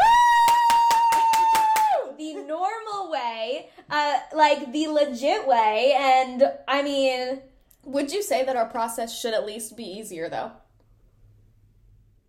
[2.17, 7.41] The normal way, uh, like the legit way, and I mean,
[7.83, 10.51] Would you say that our process should at least be easier, though?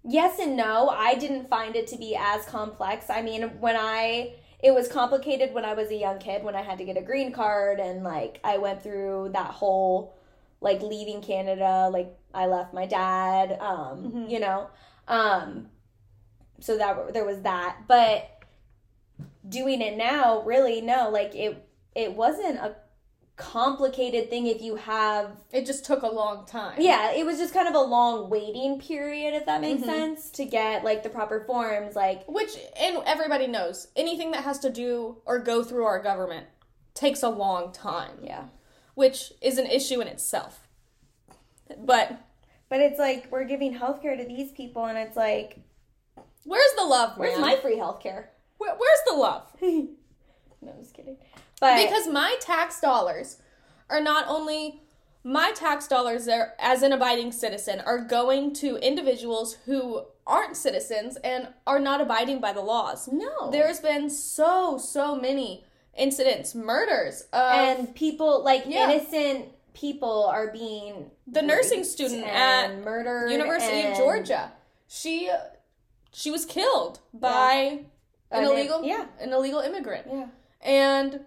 [0.05, 0.89] yes and no.
[0.89, 3.11] I didn't find it to be as complex.
[3.11, 6.63] I mean, when I it was complicated when I was a young kid when I
[6.63, 10.15] had to get a green card and like I went through that whole
[10.61, 14.69] like leaving Canada, like I left my dad, um, you know.
[15.07, 15.69] Um
[16.61, 18.38] so that there was that, but
[19.49, 22.77] doing it now, really no, like it it wasn't a
[23.39, 26.81] complicated thing if you have It just took a long time.
[26.81, 29.91] yeah, it was just kind of a long waiting period if that makes mm-hmm.
[29.91, 34.59] sense to get like the proper forms like Which, and everybody knows, anything that has
[34.61, 36.47] to do or go through our government
[36.95, 38.19] takes a long time.
[38.23, 38.47] yeah.
[38.95, 40.67] Which is an issue in itself.
[41.79, 42.19] But
[42.69, 45.59] But it's like we're giving healthcare to these people, and it's like,
[46.45, 47.41] where's the love, where's man?
[47.41, 48.27] my free healthcare?
[48.59, 49.43] Where, where's the love?
[50.61, 51.17] No, I'm just kidding.
[51.61, 53.37] But Because my tax dollars
[53.89, 54.83] are not only
[55.23, 61.17] my tax dollars are, as an abiding citizen are going to individuals who aren't citizens
[61.19, 63.09] and are not abiding by the laws.
[63.09, 65.65] no, There's been so so many
[65.97, 68.91] incidents, murders of and people like Yeah.
[68.91, 73.31] innocent people are being the nursing student and at murdered.
[73.31, 74.51] University of Georgia.
[74.89, 75.31] She
[76.13, 77.85] she was killed by
[78.31, 79.07] an An- illegal yeah.
[79.21, 80.07] an illegal immigrant.
[80.11, 80.27] Yeah.
[80.63, 81.21] And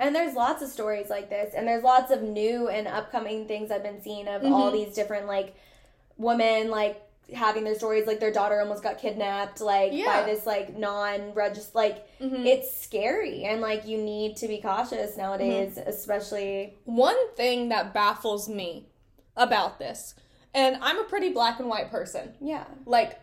[0.00, 3.70] And there's lots of stories like this, and there's lots of new and upcoming things
[3.72, 4.52] I've been seeing of Mm-hmm.
[4.52, 5.56] all these different like
[6.16, 7.02] women like
[7.34, 10.22] having their stories like their daughter almost got kidnapped like Yeah.
[10.22, 12.46] by this like non-registered like Mhm.
[12.46, 15.88] it's scary and like you need to be cautious nowadays Mm-hmm.
[15.90, 18.86] especially One thing that baffles me
[19.36, 20.14] about this,
[20.54, 23.20] and I'm a pretty black and white person, yeah like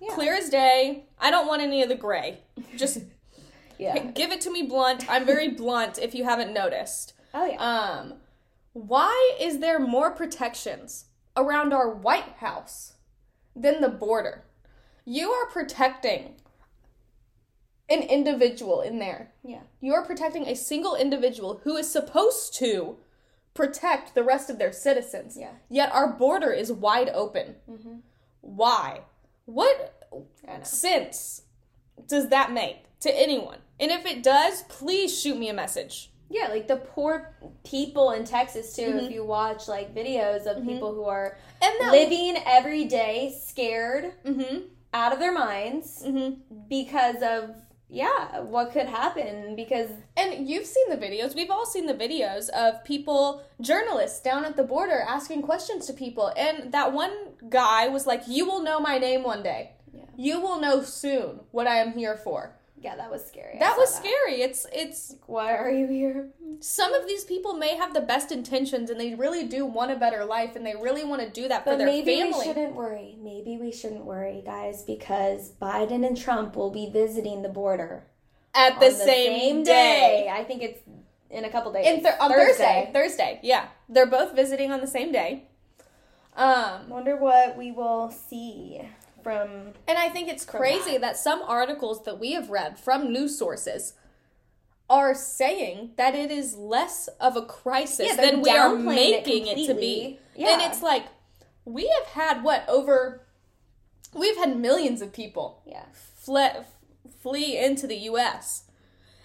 [0.00, 1.04] yeah clear as day.
[1.18, 2.38] I don't want any of the gray.
[2.76, 2.98] Just
[3.78, 5.08] yeah give it to me blunt.
[5.10, 7.14] I'm very blunt if you haven't noticed.
[7.34, 8.14] oh yeah Um,
[8.72, 11.06] why is there more protections
[11.36, 12.94] around our White House
[13.54, 14.44] than the border?
[15.04, 16.34] You are protecting
[17.88, 19.32] an individual in there.
[19.44, 22.96] yeah You are protecting a single individual who is supposed to
[23.54, 25.36] protect the rest of their citizens.
[25.38, 25.52] Yeah.
[25.70, 27.54] Yet our border is wide open.
[28.40, 29.00] Why?
[29.46, 30.08] What
[30.62, 31.42] sense
[32.06, 33.58] does that make to anyone?
[33.80, 36.10] And if it does, please shoot me a message.
[36.30, 38.98] yeah like the poor people in texas too Mm-hmm.
[39.06, 44.56] if you watch like videos of people who are And living every day scared Mm-hmm.
[44.92, 46.30] out of their minds Mm-hmm.
[46.68, 47.54] because of
[47.88, 51.34] yeah what could happen because And you've seen the videos.
[51.34, 55.92] We've all seen the videos of people, journalists down at the border asking questions to
[55.92, 56.32] people.
[56.36, 57.14] And that one
[57.48, 59.72] guy was like, You will know my name one day.
[59.92, 60.04] Yeah.
[60.16, 62.40] You will know soon what I am here for.
[62.86, 64.36] yeah that was scary That was scary.
[64.46, 68.90] It's it's why are you here some of these people may have the best intentions
[68.90, 71.64] and they really do want a better life and they really want to do that
[71.64, 72.44] for but their maybe we family.
[72.46, 77.48] shouldn't worry maybe we shouldn't worry guys because biden and trump will be visiting the
[77.48, 78.04] border
[78.54, 80.30] At the, on same, day.
[80.32, 80.80] i think it's
[81.30, 82.88] in a couple days th- on Thursday.
[82.92, 83.40] Thursday.
[83.42, 83.66] Yeah.
[83.88, 85.48] They're both visiting on the same day.
[86.36, 88.80] Um wonder what we will see
[89.24, 91.16] from And I think it's crazy that.
[91.16, 93.94] some articles that we have read from news sources
[94.88, 98.84] are saying that it is less of a crisis Yeah, than we are downplaying
[99.18, 100.18] it making it, to be.
[100.34, 100.52] completely.
[100.52, 101.06] And it's like
[101.64, 103.22] we have had what over
[104.14, 106.64] we've had millions of people yeah fle-
[107.20, 108.62] flee into the US.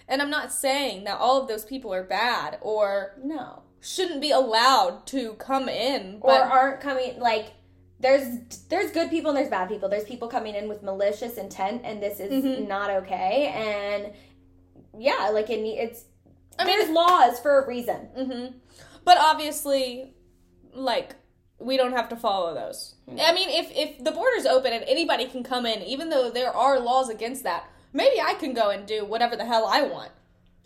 [0.08, 4.30] And I'm not saying that all of those people are bad or no shouldn't be
[4.30, 7.52] allowed to come in, or aren't coming like
[8.00, 9.88] there's there's good people and there's bad people.
[9.88, 12.68] There's people coming in with malicious intent, and this is Mm-hmm.
[12.68, 13.46] not okay.
[13.54, 14.12] And
[14.98, 16.04] yeah, like it, it's
[16.58, 18.08] I mean, there's laws for a reason.
[18.16, 18.46] hmm
[19.04, 20.14] But obviously,
[20.74, 21.16] like
[21.58, 22.94] we don't have to follow those.
[23.08, 26.54] I mean, if if the border's open and anybody can come in, even though there
[26.54, 30.10] are laws against that, maybe I can go and do whatever the hell I want.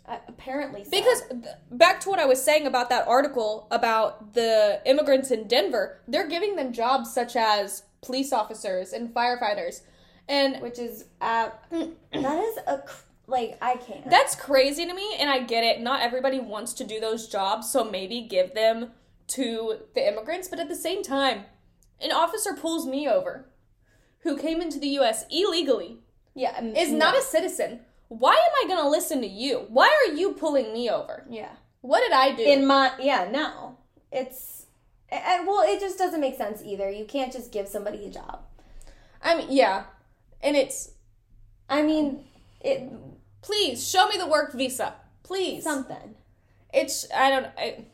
[0.07, 0.89] Uh, apparently, so.
[0.91, 1.23] Because
[1.69, 6.29] back to what I was saying about that article about the immigrants in Denver, they're
[6.29, 9.81] giving them jobs such as police officers and firefighters.
[10.29, 12.83] And which is uh, that is a
[13.27, 14.09] like I can't.
[14.09, 15.81] That's crazy to me, and I get it.
[15.81, 18.91] Not everybody wants to do those jobs, so maybe give them
[19.27, 20.47] to the immigrants.
[20.47, 21.43] But at the same time,
[22.01, 23.49] an officer pulls me over,
[24.19, 25.25] who came into the U.S.
[25.29, 25.99] illegally,
[26.33, 26.97] yeah, um, is no.
[26.97, 27.81] not a citizen.
[28.07, 29.65] Why am I gonna listen to you?
[29.67, 31.25] Why are you pulling me over?
[31.29, 31.51] yeah.
[31.81, 32.43] What did I do?
[32.43, 33.77] In my yeah, no,
[34.11, 34.65] it's
[35.09, 36.89] and well, it just doesn't make sense either.
[36.89, 38.41] You can't just give somebody a job.
[39.21, 39.83] I mean, yeah,
[40.41, 40.91] and it's
[41.69, 42.25] I mean,
[42.61, 42.89] it
[43.41, 45.63] please show me the work visa, please.
[45.63, 46.15] something.
[46.73, 47.85] it's I don't I,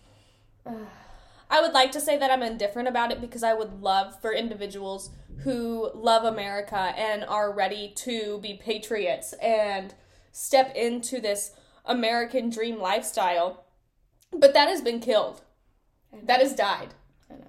[1.49, 4.33] I would like to say that I'm indifferent about it because I would love for
[4.33, 5.11] individuals
[5.43, 9.93] who love America and are ready to be patriots and
[10.31, 11.51] step into this
[11.85, 13.65] American dream lifestyle.
[14.31, 15.41] But that has been killed.
[16.23, 16.95] That has died.
[17.29, 17.47] I know.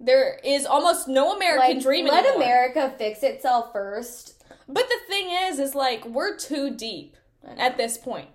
[0.00, 2.42] There is almost no American Like, dream let anymore.
[2.42, 4.42] America fix itself first.
[4.68, 7.16] But the thing is, is like we're too deep
[7.56, 8.28] at this point.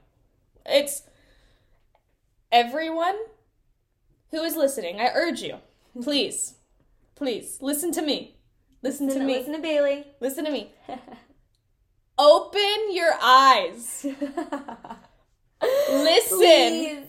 [0.66, 1.04] It's
[2.52, 3.16] everyone
[4.32, 5.00] who is listening.
[5.00, 5.58] I urge you,
[6.02, 6.56] please,
[7.16, 8.38] please listen to me.
[8.82, 9.38] Listen, to me.
[9.38, 10.08] Listen to Bailey.
[10.20, 10.74] Listen to me.
[12.18, 14.06] Open your eyes.
[15.90, 16.38] Listen.
[16.38, 17.00] Please.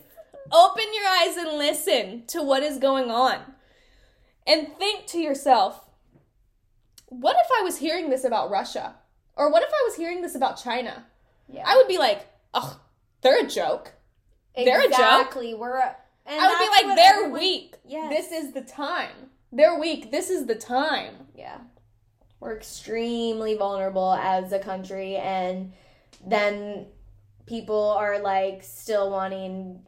[0.51, 3.39] Open your eyes and listen to what is going on.
[4.47, 5.81] And think to yourself,
[7.07, 8.95] what if I was hearing this about Russia?
[9.35, 11.05] Or what if I was hearing this about China?
[11.47, 11.63] Yeah.
[11.65, 12.77] I would be like, ugh,
[13.21, 13.91] they're a joke.
[14.55, 14.91] they're a joke.
[14.91, 15.53] exactly.
[15.53, 15.77] We're.
[16.27, 17.75] And I would be like, they're everyone- weak.
[17.85, 18.09] Yes.
[18.29, 19.29] This is the time.
[19.51, 20.11] They're weak.
[20.11, 21.13] This is the time.
[21.35, 21.57] Yeah.
[22.39, 25.73] We're extremely vulnerable as a country, and
[26.25, 26.87] then
[27.45, 29.83] people are like still wanting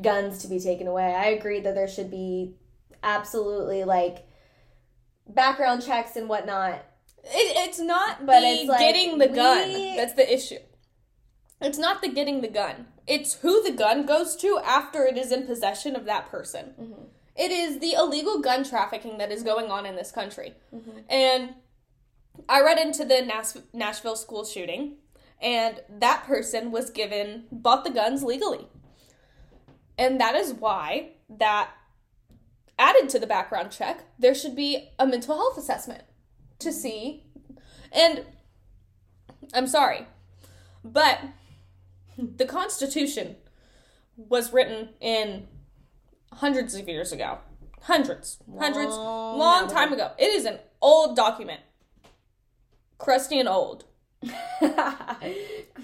[0.00, 1.14] guns to be taken away.
[1.14, 2.54] I agree that there should be
[3.02, 4.26] absolutely like
[5.28, 6.84] background checks and whatnot.
[7.24, 10.58] It, it's not But the it's like, getting the gun we- that's the issue.
[11.60, 12.86] It's not the getting the gun.
[13.06, 16.74] It's who the gun goes to after it is in possession of that person.
[16.80, 17.02] Mm-hmm.
[17.36, 20.54] It is the illegal gun trafficking that is going on in this country.
[20.74, 20.98] Mm-hmm.
[21.08, 21.54] And
[22.48, 24.96] I read into the Nash- Nashville school shooting,
[25.40, 28.66] and that person was given, bought the guns legally.
[29.96, 31.70] And that is why that
[32.78, 36.02] added to the background check, there should be a mental health assessment
[36.62, 37.24] to see.
[37.92, 38.24] And
[39.54, 40.06] I'm sorry,
[40.84, 41.20] but
[42.16, 43.36] the Constitution
[44.16, 45.46] was written in
[46.32, 47.38] hundreds of years ago.
[47.82, 50.12] Hundreds, hundreds, Long long time ago.
[50.16, 51.60] It is an old document,
[52.98, 53.84] crusty and old.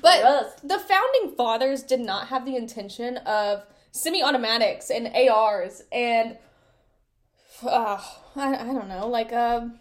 [0.00, 0.52] But Gross.
[0.62, 6.36] the founding fathers did not have the intention of semi-automatics and ARs and
[7.62, 8.00] uh,
[8.36, 9.72] I, I don't know, like a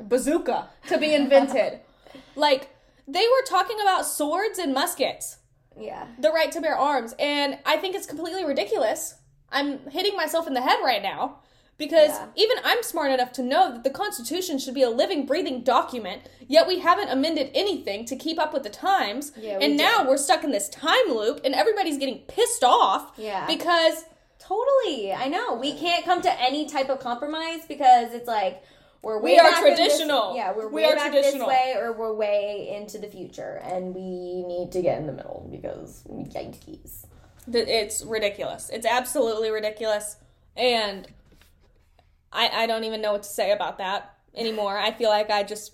[0.00, 1.80] bazooka to be invented.
[2.36, 2.70] like
[3.06, 5.38] they were talking about swords and muskets,
[5.78, 6.06] yeah.
[6.18, 9.14] the right to bear arms, and I think it's completely ridiculous.
[9.50, 11.38] I'm hitting myself in the head right now
[11.78, 12.26] because Yeah.
[12.36, 16.22] even I'm smart enough to know that the Constitution should be a living, breathing document,
[16.46, 19.32] yet we haven't amended anything to keep up with the times.
[19.38, 23.46] Yeah, and now we're stuck in this time loop, and everybody's getting pissed off Yeah.
[23.46, 24.04] because
[24.38, 25.12] Totally.
[25.12, 25.54] I know.
[25.54, 28.62] We can't come to any type of compromise because it's like
[29.02, 30.34] we're We are in this- traditional.
[30.36, 31.46] yeah, we're We way are back traditional.
[31.46, 35.12] this way or we're way into the future and we need to get in the
[35.12, 37.04] middle because yikes.
[37.46, 38.70] it's ridiculous.
[38.70, 40.16] It's absolutely ridiculous,
[40.56, 41.06] and
[42.32, 44.76] I I don't even know what to say about that anymore.
[44.78, 45.72] I feel like I just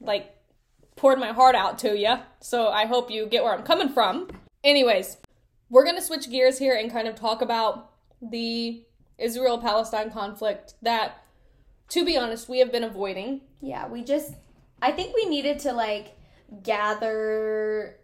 [0.00, 0.34] like
[0.96, 4.28] poured my heart out to you, so I hope you get where I'm coming from.
[4.64, 5.18] Anyways,
[5.68, 8.84] we're gonna switch gears here and kind of talk about the
[9.18, 11.22] Israel Palestine conflict that,
[11.90, 13.42] to be honest, we have been avoiding.
[13.60, 14.32] Yeah, we just
[14.82, 16.16] I think we needed to like
[16.62, 17.96] gather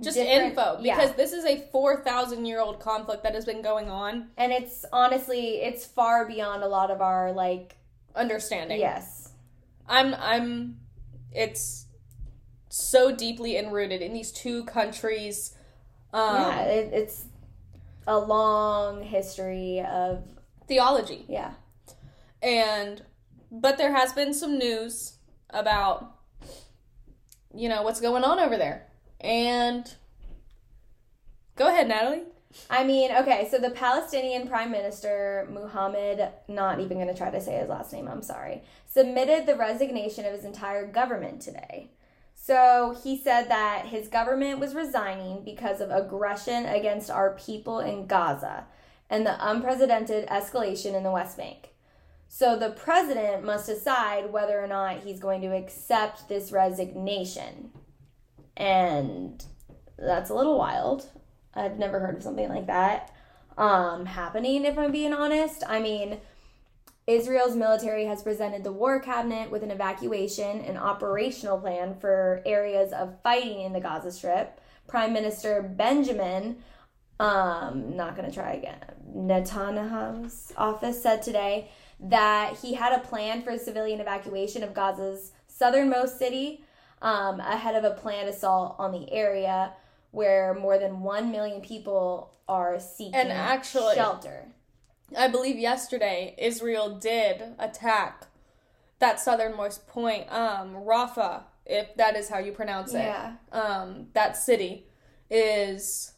[0.00, 0.94] Just info yeah.
[0.96, 4.28] because this is a 4,000 year old conflict that has been going on.
[4.36, 7.76] and it's honestly it's far beyond a lot of our like
[8.14, 8.78] Understanding.
[8.80, 9.32] yes.
[9.88, 10.78] I'm I'm
[11.32, 11.86] it's
[12.70, 15.54] so deeply enrooted in these two countries.
[16.12, 17.24] Um, yeah, it, it's
[18.06, 20.22] a long history of
[20.66, 21.24] theology.
[21.28, 21.52] yeah.
[22.42, 23.02] And
[23.50, 25.14] but there has been some news
[25.50, 26.16] about
[27.54, 28.86] you know what's going on over there.
[29.20, 29.92] And
[31.56, 32.22] go ahead, Natalie.
[32.70, 37.40] I mean, okay, so the Palestinian Prime Minister, Muhammad, not even going to try to
[37.40, 41.90] say his last name, I'm sorry, submitted the resignation of his entire government today.
[42.34, 48.06] So he said that his government was resigning because of aggression against our people in
[48.06, 48.66] Gaza
[49.10, 51.70] and the unprecedented escalation in the West Bank.
[52.28, 57.70] So the president must decide whether or not he's going to accept this resignation.
[58.56, 59.44] And
[59.98, 61.08] that's a little wild.
[61.54, 63.12] I've never heard of something like that
[63.56, 65.62] um, happening, if I'm being honest.
[65.66, 66.18] I mean,
[67.06, 72.92] Israel's military has presented the war cabinet with an evacuation and operational plan for areas
[72.92, 74.60] of fighting in the Gaza Strip.
[74.88, 76.58] Prime Minister Benjamin,
[77.18, 78.78] um, not going to try again,
[79.16, 85.32] Netanyahu's office said today that he had a plan for a civilian evacuation of Gaza's
[85.48, 86.62] southernmost city
[87.02, 89.72] um, ahead of a planned assault on the area
[90.10, 94.48] where more than 1 million people are seeking And actually- shelter.
[95.16, 98.26] I believe yesterday Israel did attack
[98.98, 102.98] that southernmost point, um, Rafah, if that is how you pronounce it.
[102.98, 103.34] Yeah.
[103.52, 104.86] Um, that city
[105.30, 106.12] is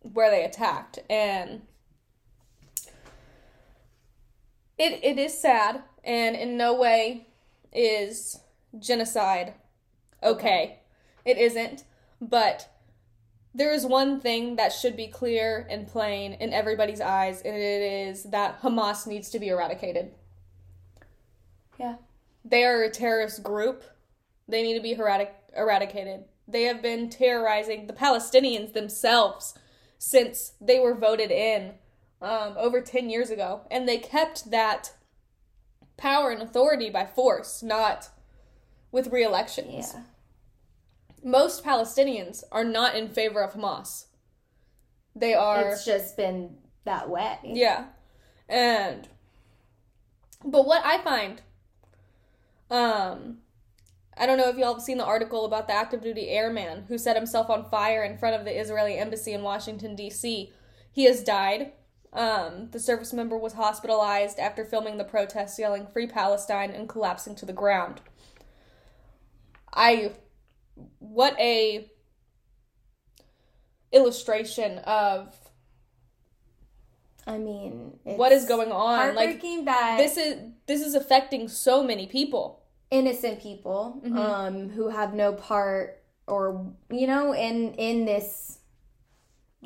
[0.00, 1.62] where they attacked, and
[4.78, 7.28] it it is sad, and in no way
[7.72, 8.40] is
[8.78, 9.54] genocide
[10.22, 10.80] okay.
[11.24, 11.84] It isn't,
[12.20, 12.68] but
[13.54, 17.82] there is one thing that should be clear and plain in everybody's eyes, and it
[18.08, 20.12] is that Hamas needs to be eradicated.
[21.78, 21.96] Yeah.
[22.44, 23.84] They are a terrorist group.
[24.46, 26.24] They need to be eradic- eradicated.
[26.46, 29.54] They have been terrorizing the Palestinians themselves
[29.98, 31.72] since they were voted in
[32.20, 33.62] um, over 10 years ago.
[33.70, 34.92] And they kept that
[35.96, 38.10] power and authority by force, not
[38.92, 39.92] with re elections.
[39.94, 40.02] Yeah.
[41.22, 44.06] Most Palestinians are not in favor of Hamas.
[45.14, 45.72] They are.
[45.72, 47.38] It's just been that way.
[47.42, 47.86] Yeah.
[48.48, 49.08] And
[50.44, 51.42] but what I find
[52.70, 53.38] um
[54.16, 56.96] I don't know if y'all have seen the article about the active duty airman who
[56.96, 60.52] set himself on fire in front of the Israeli embassy in Washington D.C.
[60.90, 61.72] He has died.
[62.12, 67.34] Um, the service member was hospitalized after filming the protest yelling "Free Palestine" and collapsing
[67.36, 68.00] to the ground.
[69.72, 70.12] I
[70.98, 71.90] what a
[73.92, 75.34] illustration of
[77.26, 82.06] I mean, what is going on like that this is this is affecting so many
[82.06, 84.16] people innocent people Mm-hmm.
[84.16, 88.58] um who have no part or you know in in this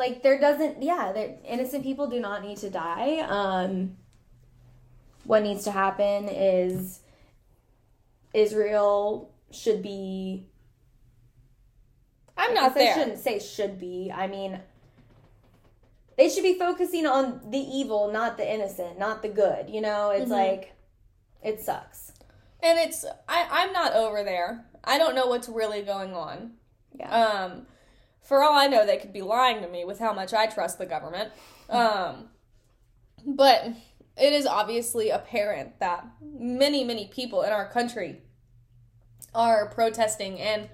[0.00, 3.96] like there doesn't yeah there innocent people do not need to die um
[5.24, 7.00] what needs to happen is
[8.34, 10.46] Israel should be
[12.36, 14.10] i'm not I there shouldn't say should be.
[14.14, 14.58] I mean,
[16.16, 19.68] they should be focusing on the evil, not the innocent, not the good.
[19.68, 20.32] You know, it's Mm-hmm.
[20.32, 20.72] like
[21.42, 22.12] it sucks.
[22.62, 26.52] and it's I, i'm not over there i don't know what's really going on
[26.98, 27.10] Yeah.
[27.10, 27.66] um
[28.22, 30.78] for all i know they could be lying to me with how much i trust
[30.78, 31.30] the government
[31.68, 32.28] um
[33.26, 33.68] but
[34.16, 38.20] it is obviously apparent that many many people in our country
[39.34, 40.68] are protesting and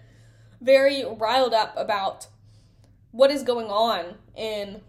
[0.61, 2.29] very riled up about
[3.11, 4.81] what is going on in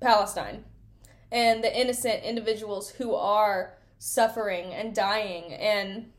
[0.00, 0.64] Palestine
[1.30, 6.10] and the innocent individuals who are suffering and dying and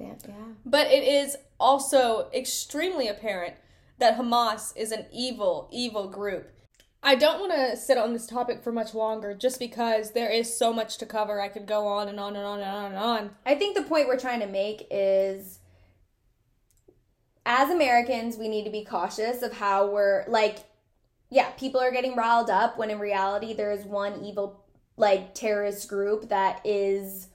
[0.00, 0.14] yeah.
[0.26, 0.34] yeah.
[0.64, 3.54] but it is also extremely apparent
[4.02, 6.50] that Hamas is an evil evil group.
[7.04, 10.56] I don't want to sit on this topic for much longer just because there is
[10.56, 11.40] so much to cover.
[11.40, 13.30] I could go on and on and on and on and on.
[13.46, 15.60] I think the point we're trying to make is
[17.46, 20.58] as Americans, we need to be cautious of how we're like
[21.30, 24.64] yeah, people are getting riled up when in reality there is one evil
[24.96, 27.28] like terrorist group that is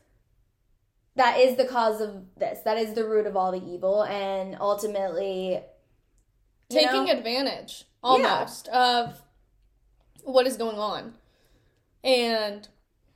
[1.15, 2.59] that is the cause of this.
[2.63, 5.61] That is the root of all the evil and ultimately
[6.69, 9.21] Taking know, advantage almost of
[10.23, 11.13] what is going on.
[12.03, 12.67] And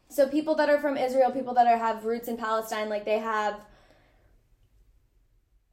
[0.09, 3.19] so people that are from Israel, people that are have roots in Palestine, like they
[3.19, 3.59] have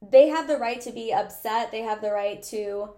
[0.01, 1.71] they have the right to be upset.
[1.71, 2.91] They have the right to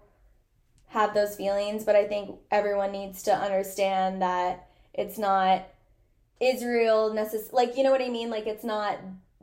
[0.88, 5.64] have those feelings, but I think everyone needs to understand that it's not
[6.40, 8.30] Israel necess- like you know what I mean?
[8.30, 8.98] Like it's not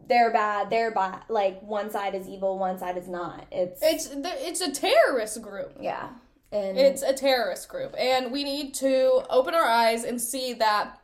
[0.09, 1.22] they're bad, they're bad.
[1.28, 3.46] Like one side is evil, one side is not.
[3.52, 5.76] It's it's it's a terrorist group.
[5.80, 6.09] yeah.
[6.50, 10.98] And It's a terrorist group, and we need to open our eyes and see that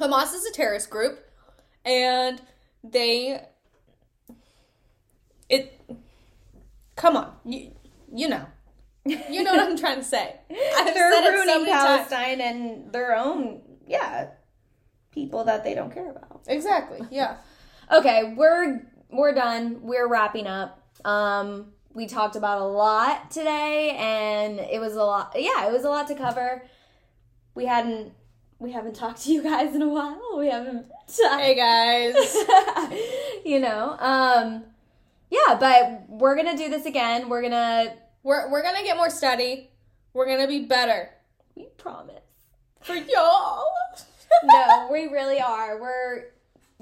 [0.00, 1.20] Hamas is a terrorist group,
[1.84, 2.40] and
[2.82, 3.42] they
[5.50, 5.78] it.
[6.96, 7.72] Come on, you
[8.14, 8.46] you know,
[9.04, 10.36] you know what I'm trying to say.
[10.50, 12.08] I've they're said it so ruining times.
[12.08, 14.28] Palestine and their own yeah
[15.10, 16.42] people that they don't care about.
[16.46, 17.00] Exactly.
[17.10, 17.36] Yeah.
[17.90, 19.82] Okay, we're we're done.
[19.82, 20.80] We're wrapping up.
[21.04, 25.84] Um we talked about a lot today and it was a lot yeah, it was
[25.84, 26.64] a lot to cover.
[27.54, 28.12] We hadn't
[28.58, 30.36] we haven't talked to you guys in a while.
[30.38, 30.86] We haven't
[31.18, 32.14] Hey guys.
[33.44, 33.96] you know.
[33.98, 34.64] Um
[35.30, 37.30] yeah, but we're going to do this again.
[37.30, 39.70] We're going to we're we're gonna get more steady.
[40.12, 41.10] We're gonna be better
[41.56, 42.22] we promise.
[42.80, 43.64] for y'all.
[44.44, 45.80] no, we really are.
[45.80, 46.24] We're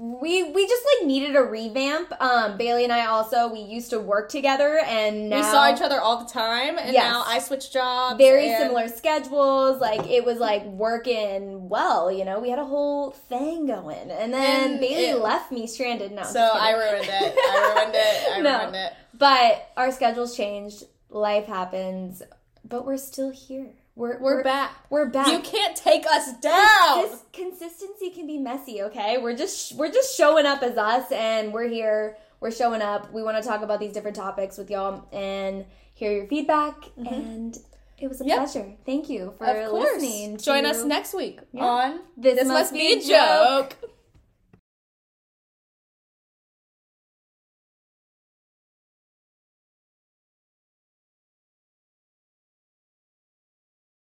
[0.03, 2.11] we we just like needed a revamp.
[2.19, 5.79] Um Bailey and I also we used to work together and now we saw each
[5.81, 7.03] other all the time, and Yes.
[7.11, 8.17] now I switched jobs.
[8.17, 9.79] very and- similar schedules.
[9.79, 12.39] Like it was like working well, you know.
[12.39, 16.11] We had a whole thing going, and then And Bailey it- left me stranded.
[16.13, 17.35] No, So I ruined it.
[17.37, 18.27] I ruined it.
[18.33, 18.59] I No.
[18.59, 18.93] ruined it.
[19.13, 20.83] But our schedules changed.
[21.09, 22.23] Life happens,
[22.67, 23.73] but we're still here.
[23.95, 24.71] We're We're, back.
[24.89, 25.27] We're back.
[25.27, 27.03] You can't take us down.
[27.03, 29.17] This consistency can be messy, okay?
[29.17, 32.17] We're just we're just showing up as us and we're here.
[32.39, 33.11] we're showing up.
[33.11, 36.75] We want to talk about these different topics with y'all and hear your feedback.
[36.97, 37.55] And
[37.99, 38.29] it was a Mm-hmm.
[38.29, 38.37] Yep.
[38.39, 38.73] pleasure.
[38.85, 40.01] Thank you for Of course.
[40.01, 40.37] listening.
[40.37, 41.63] Join us next week Yeah.
[41.65, 43.75] on This This Must Must Be a a Joke.